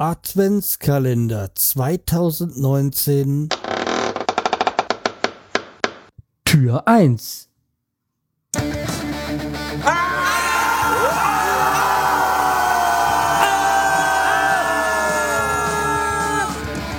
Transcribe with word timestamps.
Adventskalender 0.00 1.50
2019 1.56 3.48
Tür 6.44 6.86
1 6.86 7.48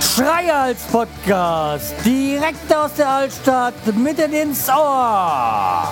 Schreihals 0.02 0.82
Podcast 0.92 1.94
direkt 2.04 2.76
aus 2.76 2.92
der 2.98 3.08
Altstadt 3.08 3.96
mitten 3.96 4.34
ins 4.34 4.68
Ohr. 4.68 5.88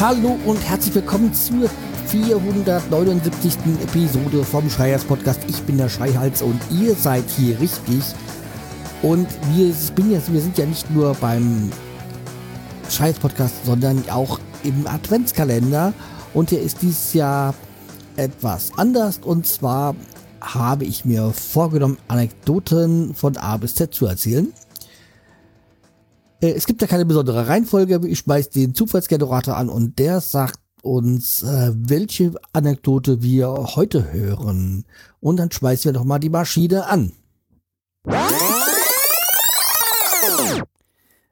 Hallo 0.00 0.38
und 0.46 0.66
herzlich 0.66 0.94
willkommen 0.94 1.34
zur 1.34 1.68
479. 2.08 3.54
Episode 3.82 4.42
vom 4.42 4.70
Schreiers 4.70 5.04
Podcast. 5.04 5.40
Ich 5.46 5.60
bin 5.64 5.76
der 5.76 5.90
Schreihals 5.90 6.40
und 6.40 6.58
ihr 6.70 6.94
seid 6.94 7.24
hier 7.28 7.60
richtig. 7.60 8.02
Und 9.02 9.28
wir, 9.52 9.74
bin 9.94 10.10
jetzt, 10.10 10.32
wir 10.32 10.40
sind 10.40 10.56
ja 10.56 10.64
nicht 10.64 10.90
nur 10.90 11.14
beim 11.16 11.70
Schreiers 12.88 13.18
Podcast, 13.18 13.54
sondern 13.66 14.02
auch 14.08 14.40
im 14.64 14.86
Adventskalender. 14.86 15.92
Und 16.32 16.48
hier 16.48 16.62
ist 16.62 16.80
dieses 16.80 17.12
Jahr 17.12 17.54
etwas 18.16 18.70
anders. 18.78 19.20
Und 19.22 19.46
zwar 19.46 19.94
habe 20.40 20.86
ich 20.86 21.04
mir 21.04 21.30
vorgenommen, 21.32 21.98
Anekdoten 22.08 23.14
von 23.14 23.36
A 23.36 23.58
bis 23.58 23.74
Z 23.74 23.92
zu 23.92 24.06
erzählen. 24.06 24.50
Äh, 26.40 26.52
es 26.52 26.66
gibt 26.66 26.80
ja 26.80 26.88
keine 26.88 27.04
besondere 27.04 27.48
Reihenfolge. 27.48 28.00
Ich 28.06 28.20
schmeiß 28.20 28.48
den 28.48 28.74
Zufallsgenerator 28.74 29.58
an 29.58 29.68
und 29.68 29.98
der 29.98 30.22
sagt 30.22 30.58
uns, 30.82 31.42
äh, 31.42 31.72
welche 31.74 32.34
Anekdote 32.52 33.22
wir 33.22 33.48
heute 33.76 34.12
hören. 34.12 34.84
Und 35.20 35.36
dann 35.36 35.50
schmeißen 35.50 35.86
wir 35.86 35.92
doch 35.92 36.04
mal 36.04 36.18
die 36.18 36.30
Maschine 36.30 36.86
an. 36.86 37.12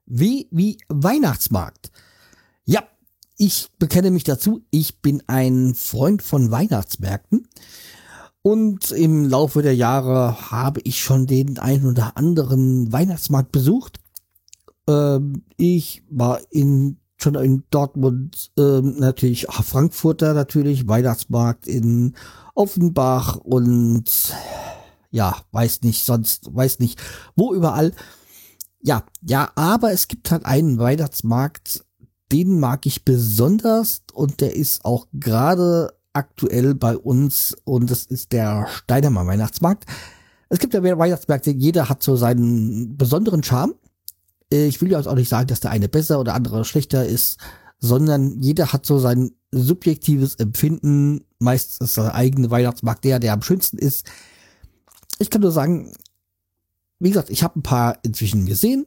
Wie, 0.06 0.48
wie 0.50 0.78
Weihnachtsmarkt. 0.88 1.91
Ja, 2.64 2.83
ich 3.36 3.69
bekenne 3.78 4.11
mich 4.11 4.25
dazu. 4.25 4.62
Ich 4.70 5.03
bin 5.03 5.22
ein 5.27 5.75
Freund 5.75 6.22
von 6.22 6.50
Weihnachtsmärkten. 6.50 7.48
Und 8.42 8.92
im 8.92 9.28
Laufe 9.28 9.62
der 9.62 9.75
Jahre 9.75 10.53
habe 10.53 10.81
ich 10.84 11.00
schon 11.00 11.27
den 11.27 11.58
einen 11.58 11.86
oder 11.86 12.16
anderen 12.16 12.92
Weihnachtsmarkt 12.92 13.50
besucht. 13.50 13.98
Ähm, 14.86 15.42
ich 15.56 16.05
war 16.08 16.41
in 16.50 16.98
schon 17.17 17.34
in 17.36 17.64
Dortmund 17.70 18.50
ähm, 18.59 18.97
natürlich 18.98 19.48
ach, 19.50 19.64
Frankfurter 19.64 20.34
natürlich 20.34 20.86
Weihnachtsmarkt 20.89 21.67
in 21.67 22.14
Offenbach 22.55 23.36
und 23.36 24.34
ja 25.11 25.37
weiß 25.53 25.83
nicht 25.83 26.05
sonst 26.05 26.55
weiß 26.55 26.78
nicht 26.78 27.00
wo 27.34 27.55
überall. 27.55 27.92
Ja 28.83 29.05
ja 29.22 29.50
aber 29.55 29.92
es 29.92 30.09
gibt 30.09 30.31
halt 30.31 30.44
einen 30.44 30.78
Weihnachtsmarkt 30.78 31.84
den 32.33 32.59
mag 32.59 32.87
ich 32.87 33.05
besonders 33.05 34.03
und 34.12 34.41
der 34.41 34.56
ist 34.56 34.84
auch 34.84 35.06
gerade 35.12 35.97
aktuell 36.12 36.75
bei 36.75 36.97
uns 36.97 37.56
und 37.64 37.91
das 37.91 38.05
ist 38.05 38.33
der 38.33 38.67
Steinermann 38.69 39.27
Weihnachtsmarkt. 39.27 39.84
Es 40.48 40.59
gibt 40.59 40.75
ja 40.75 40.83
Weihnachtsmärkte 40.83 41.50
jeder 41.50 41.89
hat 41.89 42.03
so 42.03 42.17
seinen 42.17 42.97
besonderen 42.97 43.42
Charme 43.42 43.75
ich 44.50 44.80
will 44.80 44.91
ja 44.91 45.00
auch 45.00 45.14
nicht 45.14 45.28
sagen, 45.28 45.48
dass 45.48 45.61
der 45.61 45.70
eine 45.70 45.89
besser 45.89 46.20
oder 46.20 46.34
andere 46.34 46.64
schlechter 46.64 47.05
ist, 47.05 47.39
sondern 47.78 48.41
jeder 48.42 48.72
hat 48.72 48.86
so 48.86 48.98
sein 48.98 49.33
subjektives 49.53 50.36
Empfinden. 50.36 51.25
Meist 51.38 51.80
ist 51.83 51.97
der 51.97 52.14
eigene 52.14 52.50
Weihnachtsmarkt 52.50 53.05
der, 53.05 53.19
der 53.19 53.33
am 53.33 53.42
schönsten 53.42 53.78
ist. 53.78 54.06
Ich 55.19 55.30
kann 55.30 55.41
nur 55.41 55.53
sagen, 55.53 55.92
wie 56.98 57.11
gesagt, 57.11 57.30
ich 57.30 57.42
habe 57.42 57.58
ein 57.58 57.62
paar 57.62 57.98
inzwischen 58.03 58.47
gesehen, 58.47 58.86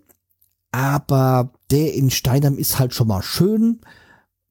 aber 0.72 1.54
der 1.72 1.94
in 1.94 2.10
Steinheim 2.10 2.58
ist 2.58 2.80
halt 2.80 2.94
schon 2.94 3.08
mal 3.08 3.22
schön, 3.22 3.82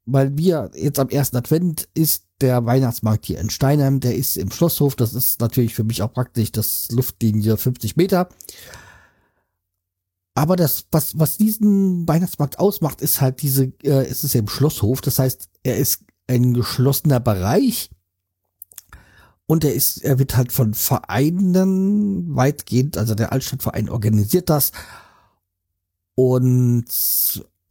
weil 0.06 0.36
wir 0.36 0.70
jetzt 0.74 0.98
am 0.98 1.08
ersten 1.08 1.36
Advent 1.36 1.88
ist 1.94 2.24
der 2.40 2.64
Weihnachtsmarkt 2.64 3.26
hier 3.26 3.40
in 3.40 3.50
Steinheim, 3.50 4.00
der 4.00 4.14
ist 4.14 4.36
im 4.36 4.50
Schlosshof, 4.50 4.96
das 4.96 5.12
ist 5.12 5.40
natürlich 5.40 5.74
für 5.74 5.84
mich 5.84 6.02
auch 6.02 6.12
praktisch 6.12 6.52
das 6.52 6.88
Luftlinie 6.90 7.56
50 7.56 7.96
Meter. 7.96 8.28
Aber 10.38 10.54
das, 10.54 10.86
was, 10.92 11.18
was 11.18 11.36
diesen 11.36 12.06
Weihnachtsmarkt 12.06 12.60
ausmacht, 12.60 13.00
ist 13.00 13.20
halt 13.20 13.42
diese, 13.42 13.72
äh, 13.82 14.06
es 14.06 14.22
ist 14.22 14.34
ja 14.34 14.38
im 14.38 14.46
Schlosshof, 14.46 15.00
das 15.00 15.18
heißt, 15.18 15.48
er 15.64 15.78
ist 15.78 16.04
ein 16.28 16.54
geschlossener 16.54 17.18
Bereich. 17.18 17.90
Und 19.46 19.64
er 19.64 19.74
ist, 19.74 20.04
er 20.04 20.20
wird 20.20 20.36
halt 20.36 20.52
von 20.52 20.74
Vereinen 20.74 22.36
weitgehend, 22.36 22.96
also 22.96 23.16
der 23.16 23.32
Altstadtverein 23.32 23.88
organisiert 23.88 24.48
das. 24.48 24.70
Und 26.14 26.84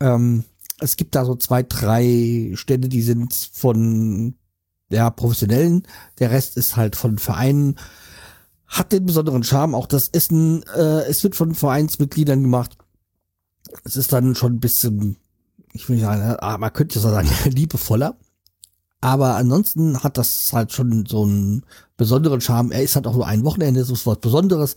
ähm, 0.01 0.43
es 0.81 0.97
gibt 0.97 1.15
da 1.15 1.23
so 1.23 1.35
zwei, 1.35 1.63
drei 1.63 2.51
Stände, 2.55 2.89
die 2.89 3.01
sind 3.01 3.33
von 3.53 4.35
ja, 4.89 5.09
Professionellen, 5.09 5.83
der 6.19 6.31
Rest 6.31 6.57
ist 6.57 6.75
halt 6.75 6.97
von 6.97 7.17
Vereinen 7.17 7.77
hat 8.67 8.91
den 8.91 9.05
besonderen 9.05 9.43
Charme. 9.43 9.75
Auch 9.75 9.87
das 9.87 10.09
Essen, 10.09 10.63
äh, 10.75 11.05
es 11.05 11.23
wird 11.23 11.35
von 11.35 11.55
Vereinsmitgliedern 11.55 12.41
gemacht. 12.41 12.77
Es 13.83 13.95
ist 13.95 14.13
dann 14.13 14.35
schon 14.35 14.55
ein 14.55 14.59
bisschen, 14.59 15.17
ich 15.73 15.87
will 15.87 15.95
nicht 15.95 16.05
sagen, 16.05 16.37
ah, 16.39 16.57
man 16.57 16.73
könnte 16.73 16.99
so 16.99 17.09
sagen, 17.09 17.29
liebevoller. 17.45 18.17
Aber 18.99 19.35
ansonsten 19.35 20.03
hat 20.03 20.17
das 20.17 20.51
halt 20.53 20.73
schon 20.73 21.05
so 21.05 21.23
einen 21.23 21.65
besonderen 21.97 22.41
Charme. 22.41 22.71
Er 22.71 22.83
ist 22.83 22.95
halt 22.95 23.07
auch 23.07 23.13
nur 23.13 23.27
ein 23.27 23.43
Wochenende, 23.45 23.83
so 23.83 23.93
was 24.09 24.19
Besonderes. 24.19 24.75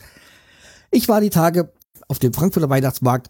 Ich 0.91 1.09
war 1.09 1.21
die 1.21 1.31
Tage 1.31 1.73
auf 2.09 2.19
dem 2.19 2.33
Frankfurter 2.33 2.69
Weihnachtsmarkt. 2.69 3.29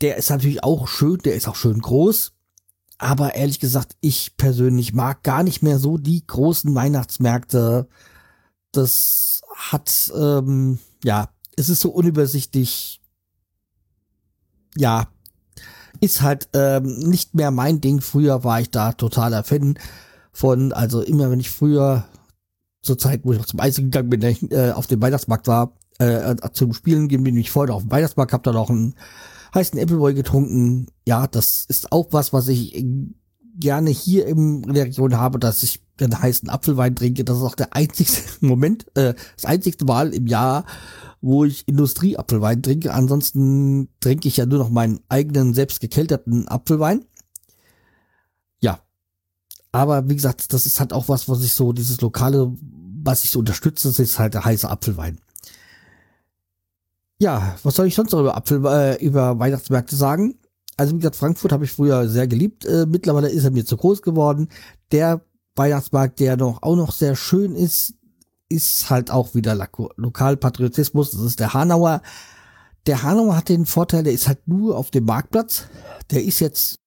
Der 0.00 0.16
ist 0.16 0.30
natürlich 0.30 0.62
auch 0.64 0.88
schön, 0.88 1.18
der 1.18 1.34
ist 1.34 1.48
auch 1.48 1.56
schön 1.56 1.80
groß. 1.80 2.32
Aber 2.98 3.34
ehrlich 3.34 3.60
gesagt, 3.60 3.96
ich 4.00 4.36
persönlich 4.36 4.92
mag 4.92 5.22
gar 5.22 5.42
nicht 5.42 5.62
mehr 5.62 5.78
so 5.78 5.96
die 5.96 6.26
großen 6.26 6.74
Weihnachtsmärkte, 6.74 7.88
das 8.72 9.42
hat, 9.54 10.12
ähm, 10.14 10.78
ja, 11.04 11.28
es 11.56 11.68
ist 11.68 11.80
so 11.80 11.90
unübersichtlich. 11.90 13.00
Ja, 14.76 15.08
ist 16.00 16.22
halt 16.22 16.48
ähm, 16.54 16.98
nicht 17.00 17.34
mehr 17.34 17.50
mein 17.50 17.80
Ding. 17.80 18.00
Früher 18.00 18.44
war 18.44 18.60
ich 18.60 18.70
da 18.70 18.92
totaler 18.92 19.44
Fan 19.44 19.78
von, 20.32 20.72
also 20.72 21.02
immer 21.02 21.30
wenn 21.30 21.40
ich 21.40 21.50
früher 21.50 22.06
zur 22.82 22.96
Zeit, 22.96 23.22
wo 23.24 23.32
ich 23.32 23.38
noch 23.38 23.46
zum 23.46 23.60
Eis 23.60 23.76
gegangen 23.76 24.08
bin, 24.08 24.22
äh, 24.22 24.72
auf 24.72 24.86
dem 24.86 25.02
Weihnachtsmarkt 25.02 25.48
war, 25.48 25.76
äh, 25.98 26.34
zum 26.52 26.72
Spielen 26.72 27.08
gehen 27.08 27.24
bin 27.24 27.36
ich 27.36 27.50
vorher 27.50 27.74
auf 27.74 27.82
dem 27.82 27.90
Weihnachtsmarkt, 27.90 28.32
hab 28.32 28.42
da 28.42 28.52
noch 28.52 28.70
einen 28.70 28.94
heißen 29.54 29.78
Appleboy 29.78 30.14
getrunken. 30.14 30.86
Ja, 31.06 31.26
das 31.26 31.66
ist 31.68 31.92
auch 31.92 32.08
was, 32.12 32.32
was 32.32 32.48
ich 32.48 32.84
gerne 33.60 33.90
hier 33.90 34.26
im, 34.26 34.64
in 34.64 34.74
der 34.74 34.86
Region 34.86 35.16
habe, 35.16 35.38
dass 35.38 35.62
ich 35.62 35.80
den 36.00 36.20
heißen 36.20 36.48
Apfelwein 36.48 36.96
trinke. 36.96 37.24
Das 37.24 37.36
ist 37.38 37.44
auch 37.44 37.54
der 37.54 37.74
einzigste 37.76 38.22
Moment, 38.46 38.86
äh, 38.96 39.14
das 39.36 39.44
einzigste 39.44 39.84
Mal 39.84 40.12
im 40.14 40.26
Jahr, 40.26 40.64
wo 41.20 41.44
ich 41.44 41.68
Industrieapfelwein 41.68 42.62
trinke. 42.62 42.92
Ansonsten 42.92 43.88
trinke 44.00 44.28
ich 44.28 44.38
ja 44.38 44.46
nur 44.46 44.58
noch 44.58 44.70
meinen 44.70 45.00
eigenen 45.08 45.54
selbst 45.54 45.80
gekelterten 45.80 46.48
Apfelwein. 46.48 47.04
Ja. 48.60 48.80
Aber 49.72 50.08
wie 50.08 50.16
gesagt, 50.16 50.52
das 50.52 50.66
ist 50.66 50.80
halt 50.80 50.92
auch 50.92 51.08
was, 51.08 51.28
was 51.28 51.44
ich 51.44 51.52
so, 51.52 51.72
dieses 51.72 52.00
lokale, 52.00 52.52
was 53.04 53.24
ich 53.24 53.30
so 53.30 53.38
unterstütze, 53.38 53.88
das 53.88 53.98
ist 53.98 54.18
halt 54.18 54.34
der 54.34 54.44
heiße 54.44 54.68
Apfelwein. 54.68 55.20
Ja, 57.18 57.54
was 57.62 57.74
soll 57.74 57.86
ich 57.86 57.94
sonst 57.94 58.12
noch 58.12 58.20
über 58.20 58.34
Apfel, 58.34 58.64
äh, 58.64 59.04
über 59.04 59.38
Weihnachtsmärkte 59.38 59.94
sagen? 59.94 60.39
Also 60.80 60.94
wie 60.94 61.00
gesagt, 61.00 61.16
Frankfurt 61.16 61.52
habe 61.52 61.66
ich 61.66 61.72
früher 61.72 62.08
sehr 62.08 62.26
geliebt. 62.26 62.64
Äh, 62.64 62.86
mittlerweile 62.88 63.28
ist 63.28 63.44
er 63.44 63.50
mir 63.50 63.66
zu 63.66 63.76
groß 63.76 64.00
geworden. 64.00 64.48
Der 64.92 65.20
Weihnachtsmarkt, 65.54 66.20
der 66.20 66.38
noch 66.38 66.62
auch 66.62 66.74
noch 66.74 66.92
sehr 66.92 67.16
schön 67.16 67.54
ist, 67.54 67.92
ist 68.48 68.88
halt 68.88 69.10
auch 69.10 69.34
wieder 69.34 69.54
Lokalpatriotismus. 69.96 71.10
Das 71.10 71.20
ist 71.20 71.38
der 71.38 71.52
Hanauer. 71.52 72.00
Der 72.86 73.02
Hanauer 73.02 73.36
hat 73.36 73.50
den 73.50 73.66
Vorteil, 73.66 74.04
der 74.04 74.14
ist 74.14 74.26
halt 74.26 74.48
nur 74.48 74.78
auf 74.78 74.90
dem 74.90 75.04
Marktplatz. 75.04 75.64
Der 76.10 76.24
ist 76.24 76.40
jetzt 76.40 76.78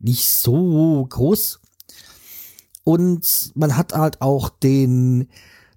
nicht 0.00 0.28
so 0.28 1.06
groß. 1.08 1.60
Und 2.82 3.52
man 3.54 3.76
hat 3.76 3.92
halt 3.92 4.20
auch 4.22 4.48
den, 4.48 5.28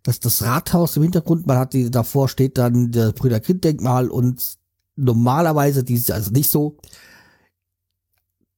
das, 0.01 0.19
das 0.21 0.41
Rathaus 0.41 0.97
im 0.97 1.03
Hintergrund, 1.03 1.45
man 1.45 1.59
hat 1.59 1.73
die, 1.73 1.91
davor 1.91 2.29
steht 2.29 2.57
dann 2.57 2.91
der 2.91 3.11
Brüder 3.11 3.39
Kind 3.39 3.63
Denkmal 3.63 4.09
und 4.09 4.57
normalerweise, 4.95 5.83
die 5.83 5.95
ist 5.95 6.11
also 6.11 6.31
nicht 6.31 6.49
so. 6.49 6.77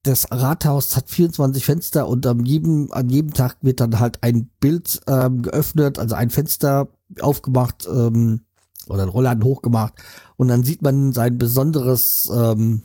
Das 0.04 0.28
Rathaus 0.30 0.96
hat 0.96 1.10
24 1.10 1.66
Fenster 1.66 2.08
und 2.08 2.26
an 2.28 2.46
jedem, 2.46 2.92
an 2.92 3.10
jedem 3.10 3.34
Tag 3.34 3.58
wird 3.62 3.80
dann 3.80 4.00
halt 4.00 4.22
ein 4.22 4.50
Bild 4.60 5.02
ähm, 5.08 5.42
geöffnet, 5.42 5.98
also 5.98 6.14
ein 6.14 6.30
Fenster 6.30 6.90
aufgemacht 7.22 7.88
ähm, 7.88 8.42
oder 8.88 9.04
ein 9.04 9.10
Rollladen 9.10 9.44
hochgemacht 9.44 9.94
und 10.38 10.48
dann 10.48 10.64
sieht 10.64 10.84
man 10.84 11.12
sein 11.12 11.40
besonderes 11.40 12.30
ähm, 12.32 12.84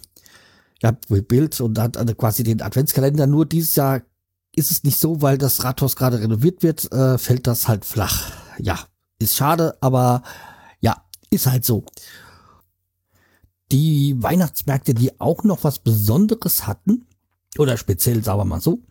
ja, 0.82 0.93
Bild 0.93 1.61
und 1.61 1.79
hat 1.79 1.97
also 1.97 2.14
quasi 2.14 2.43
den 2.43 2.62
Adventskalender. 2.62 3.26
Nur 3.26 3.44
dieses 3.44 3.75
Jahr 3.76 4.00
ist 4.55 4.70
es 4.70 4.82
nicht 4.82 4.99
so, 4.99 5.23
weil 5.23 5.38
das 5.38 5.62
Rathaus 5.62 5.97
gerade 5.97 6.20
renoviert 6.20 6.62
wird, 6.62 6.91
äh, 6.93 7.19
fällt 7.19 7.47
das 7.47 7.69
halt 7.69 7.85
flach. 7.85 8.32
Ja, 8.58 8.79
ist 9.19 9.37
schade, 9.37 9.76
aber 9.81 10.23
ja, 10.81 11.05
ist 11.31 11.47
halt 11.47 11.64
so. 11.64 11.85
Die 13.73 14.21
Weihnachtsmärkte, 14.23 14.95
die 14.95 15.21
auch 15.21 15.45
noch 15.45 15.65
was 15.65 15.79
Besonderes 15.79 16.67
hatten, 16.67 17.07
oder 17.59 17.77
speziell, 17.77 18.23
sagen 18.23 18.41
wir 18.41 18.45
mal 18.45 18.61
so, 18.61 18.83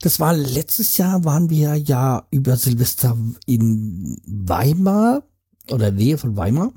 das 0.00 0.20
war 0.20 0.34
letztes 0.34 0.96
Jahr, 0.98 1.24
waren 1.24 1.50
wir 1.50 1.74
ja 1.76 2.26
über 2.30 2.56
Silvester 2.56 3.16
in 3.46 4.20
Weimar 4.26 5.22
oder 5.70 5.90
Nähe 5.90 6.18
von 6.18 6.36
Weimar. 6.36 6.72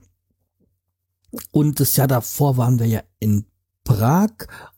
Und 1.52 1.80
das 1.80 1.96
Jahr 1.96 2.08
davor 2.08 2.58
waren 2.58 2.80
wir 2.80 2.88
ja 2.88 3.04
in 3.20 3.46
Prag. 3.84 4.32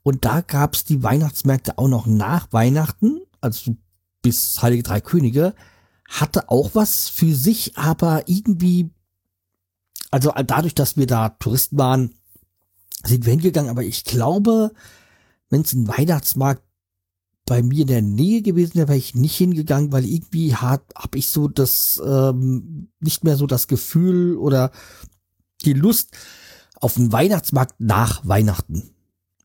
Und 0.04 0.26
da 0.26 0.42
gab's 0.42 0.84
die 0.84 1.04
Weihnachtsmärkte 1.04 1.78
auch 1.78 1.88
noch 1.88 2.08
nach 2.08 2.52
Weihnachten, 2.52 3.22
also 3.40 3.78
bis 4.22 4.62
Heilige 4.62 4.84
Drei 4.84 5.02
Könige, 5.02 5.54
hatte 6.10 6.50
auch 6.50 6.72
was 6.74 7.08
für 7.10 7.34
sich, 7.34 7.78
aber 7.78 8.28
irgendwie, 8.28 8.90
also 10.12 10.32
dadurch, 10.46 10.76
dass 10.76 10.98
wir 10.98 11.08
da 11.08 11.30
Touristen 11.30 11.78
waren, 11.78 12.14
sind 13.04 13.26
wir 13.26 13.32
hingegangen, 13.32 13.72
aber 13.72 13.84
ich 13.84 14.04
glaube, 14.04 14.72
wenn 15.50 15.62
es 15.62 15.74
ein 15.74 15.88
Weihnachtsmarkt 15.88 16.64
bei 17.46 17.64
mir 17.64 17.82
in 17.82 17.88
der 17.88 18.02
Nähe 18.02 18.42
gewesen 18.42 18.76
wäre, 18.76 18.90
wäre 18.90 18.98
ich 18.98 19.16
nicht 19.16 19.36
hingegangen, 19.36 19.92
weil 19.92 20.06
irgendwie 20.06 20.56
habe 20.56 20.84
hab 20.96 21.16
ich 21.16 21.30
so 21.30 21.48
das 21.48 22.02
ähm, 22.06 22.90
nicht 23.00 23.24
mehr 23.24 23.36
so 23.36 23.48
das 23.48 23.68
Gefühl 23.68 24.38
oder 24.38 24.72
die 25.66 25.74
Lust 25.74 26.12
auf 26.80 26.98
einen 26.98 27.12
Weihnachtsmarkt 27.12 27.76
nach 27.80 28.26
Weihnachten. 28.26 28.92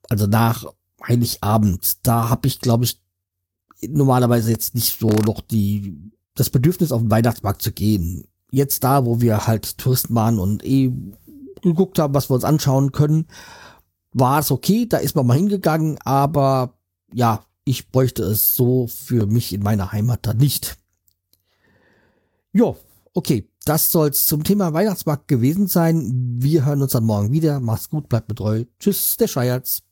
Also 0.09 0.27
nach 0.27 0.67
Heiligabend. 1.07 2.07
Da 2.07 2.29
habe 2.29 2.49
ich, 2.49 2.61
glaube 2.61 2.85
ich, 2.85 3.01
normalerweise 3.83 4.51
jetzt 4.51 4.75
nicht 4.75 4.99
so 4.99 5.09
noch 5.09 5.41
die 5.41 6.13
das 6.35 6.51
Bedürfnis 6.51 6.93
auf 6.93 7.01
den 7.01 7.11
Weihnachtsmarkt 7.11 7.63
zu 7.63 7.73
gehen. 7.73 8.27
Jetzt 8.51 8.85
da, 8.85 9.05
wo 9.05 9.21
wir 9.21 9.47
halt 9.47 9.79
Touristen 9.79 10.15
waren 10.15 10.39
und 10.39 10.65
eh 10.65 10.93
geguckt 11.63 11.99
haben, 11.99 12.15
was 12.15 12.31
wir 12.31 12.35
uns 12.35 12.45
anschauen 12.45 12.93
können, 12.93 13.27
war 14.13 14.41
es 14.41 14.51
okay, 14.51 14.87
da 14.87 14.99
ist 14.99 15.17
man 15.17 15.27
mal 15.27 15.37
hingegangen, 15.37 15.99
aber 16.05 16.75
ja, 17.13 17.45
ich 17.65 17.91
bräuchte 17.91 18.23
es 18.23 18.55
so 18.55 18.87
für 18.87 19.27
mich 19.27 19.53
in 19.53 19.63
meiner 19.63 19.93
Heimat 19.93 20.21
da 20.27 20.33
nicht. 20.33 20.79
Jo, 22.53 22.77
okay, 23.13 23.49
das 23.65 23.91
soll's 23.91 24.27
zum 24.27 24.45
Thema 24.45 24.73
Weihnachtsmarkt 24.73 25.27
gewesen 25.27 25.67
sein. 25.67 26.39
Wir 26.39 26.65
hören 26.65 26.83
uns 26.83 26.93
dann 26.93 27.05
morgen 27.05 27.33
wieder. 27.33 27.59
Mach's 27.59 27.91
gut, 27.91 28.09
bleibt 28.09 28.29
mit 28.29 28.39
treu. 28.39 28.65
Tschüss, 28.79 29.17
der 29.17 29.27
Scheierz. 29.27 29.83